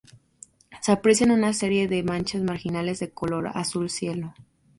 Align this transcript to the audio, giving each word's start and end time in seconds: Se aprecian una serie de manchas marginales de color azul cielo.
Se 0.81 0.91
aprecian 0.91 1.29
una 1.29 1.53
serie 1.53 1.87
de 1.87 2.01
manchas 2.01 2.41
marginales 2.41 2.97
de 2.99 3.11
color 3.11 3.51
azul 3.53 3.87
cielo. 3.87 4.33